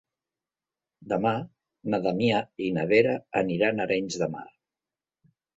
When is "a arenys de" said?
3.85-4.33